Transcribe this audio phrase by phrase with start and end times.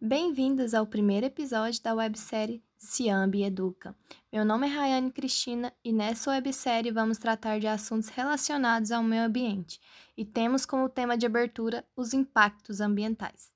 [0.00, 3.96] Bem-vindos ao primeiro episódio da websérie Ciambi Educa.
[4.30, 9.22] Meu nome é Rayane Cristina e nessa websérie vamos tratar de assuntos relacionados ao meio
[9.22, 9.80] ambiente
[10.16, 13.52] e temos como tema de abertura os impactos ambientais.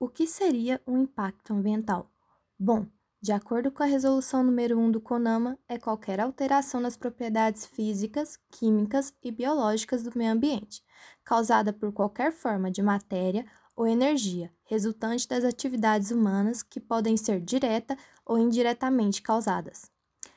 [0.00, 2.10] O que seria um impacto ambiental?
[2.58, 2.86] Bom,
[3.20, 8.38] de acordo com a resolução número 1 do CONAMA, é qualquer alteração nas propriedades físicas,
[8.48, 10.84] químicas e biológicas do meio ambiente,
[11.24, 17.40] causada por qualquer forma de matéria ou energia, resultante das atividades humanas que podem ser
[17.40, 19.90] direta ou indiretamente causadas.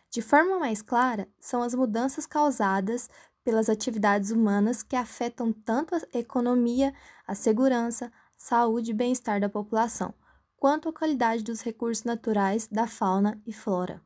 [0.10, 3.12] De forma mais clara, são as mudanças causadas
[3.44, 6.94] pelas atividades humanas que afetam tanto a economia,
[7.28, 10.14] a segurança, saúde e bem-estar da população
[10.62, 14.00] quanto à qualidade dos recursos naturais da fauna e flora.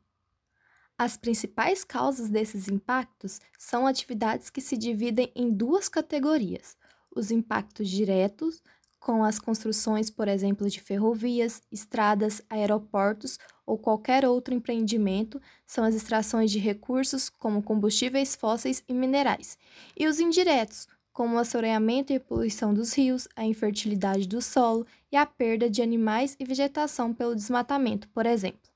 [0.98, 6.78] As principais causas desses impactos são atividades que se dividem em duas categorias:
[7.14, 8.64] os impactos diretos,
[9.02, 15.94] com as construções, por exemplo, de ferrovias, estradas, aeroportos ou qualquer outro empreendimento, são as
[15.94, 19.58] extrações de recursos como combustíveis fósseis e minerais,
[19.94, 25.16] e os indiretos, como o assoreamento e poluição dos rios, a infertilidade do solo e
[25.16, 28.70] a perda de animais e vegetação pelo desmatamento, por exemplo.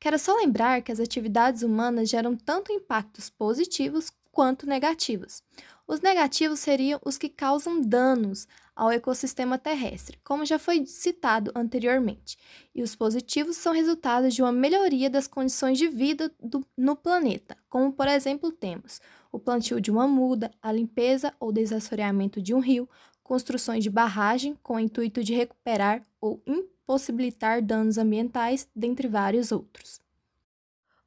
[0.00, 5.44] Quero só lembrar que as atividades humanas geram tanto impactos positivos quanto negativos.
[5.86, 12.36] Os negativos seriam os que causam danos ao ecossistema terrestre, como já foi citado anteriormente,
[12.74, 17.56] e os positivos são resultados de uma melhoria das condições de vida do, no planeta,
[17.70, 19.00] como por exemplo temos
[19.32, 22.88] o plantio de uma muda, a limpeza ou desassoreamento de um rio,
[23.22, 30.05] construções de barragem com o intuito de recuperar ou impossibilitar danos ambientais, dentre vários outros.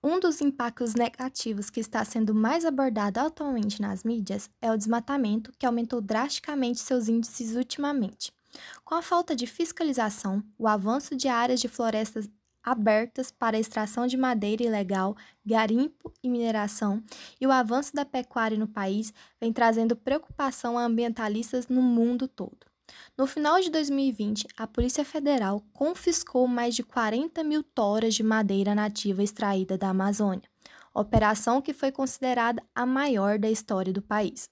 [0.01, 5.51] Um dos impactos negativos que está sendo mais abordado atualmente nas mídias é o desmatamento,
[5.59, 8.31] que aumentou drasticamente seus índices ultimamente.
[8.85, 12.29] Com a falta de fiscalização, o avanço de áreas de florestas
[12.63, 17.03] abertas para extração de madeira ilegal, garimpo e mineração,
[17.39, 22.68] e o avanço da pecuária no país vem trazendo preocupação a ambientalistas no mundo todo.
[23.17, 28.73] No final de 2020, a Polícia Federal confiscou mais de 40 mil toras de madeira
[28.73, 30.49] nativa extraída da Amazônia,
[30.93, 34.49] operação que foi considerada a maior da história do país.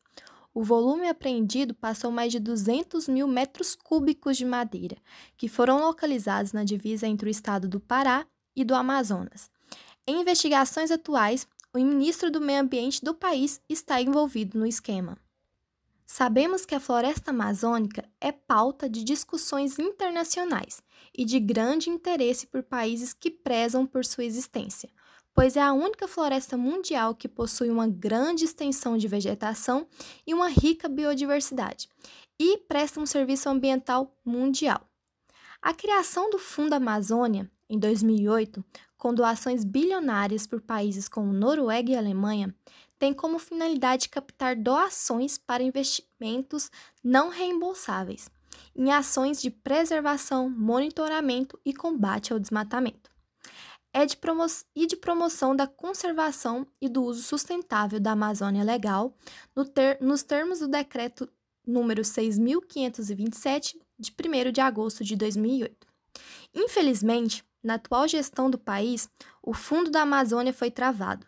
[0.54, 4.98] O volume apreendido passou mais de 200 mil metros cúbicos de madeira,
[5.38, 9.52] que foram localizados na divisa entre o estado do Pará e do Amazonas.
[10.08, 15.16] Em investigações atuais, o ministro do Meio Ambiente do país está envolvido no esquema.
[16.18, 20.82] Sabemos que a floresta amazônica é pauta de discussões internacionais
[21.16, 24.90] e de grande interesse por países que prezam por sua existência,
[25.32, 29.86] pois é a única floresta mundial que possui uma grande extensão de vegetação
[30.26, 31.88] e uma rica biodiversidade,
[32.40, 34.90] e presta um serviço ambiental mundial.
[35.62, 38.66] A criação do Fundo Amazônia, em 2008,
[38.98, 42.56] com doações bilionárias por países como Noruega e Alemanha,
[43.00, 46.72] tem como finalidade captar doações para investimentos
[47.04, 48.30] não reembolsáveis
[48.76, 53.12] em ações de preservação, monitoramento e combate ao desmatamento.
[53.94, 54.18] É de
[54.76, 59.16] e de promoção da conservação e do uso sustentável da Amazônia Legal,
[59.56, 61.28] no ter nos termos do decreto
[61.66, 65.88] número 6.527, de 1 de agosto de 2008.
[66.54, 69.10] Infelizmente, na atual gestão do país,
[69.42, 71.26] o Fundo da Amazônia foi travado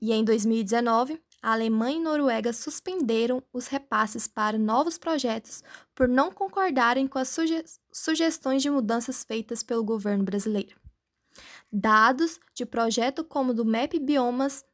[0.00, 5.62] e em 2019, a Alemanha e Noruega suspenderam os repasses para novos projetos
[5.94, 10.76] por não concordarem com as suge sugestões de mudanças feitas pelo governo brasileiro.
[11.70, 14.64] Dados de projeto como o do MEP Biomas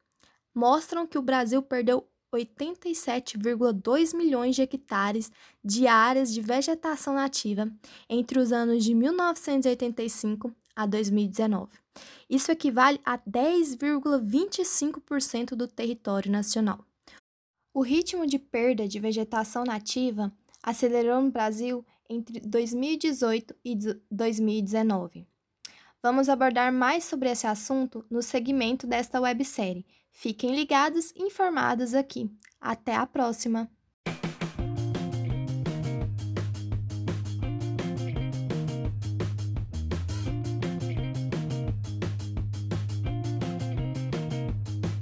[0.53, 5.31] mostram que o Brasil perdeu 87,2 milhões de hectares
[5.63, 7.71] de áreas de vegetação nativa
[8.09, 11.84] entre os anos de 1985 a 2019.
[12.29, 16.85] Isso equivale a 10,25% do território nacional.
[17.73, 20.31] O ritmo de perda de vegetação nativa
[20.63, 23.75] acelerou no Brasil entre 2018 e
[24.09, 25.27] 2019.
[26.01, 29.85] Vamos abordar mais sobre esse assunto no segmento desta websérie.
[30.11, 32.31] Fiquem ligados e informados aqui.
[32.61, 33.69] Até a próxima!